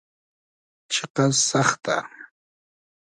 [0.91, 1.97] چیقئس سئختۂ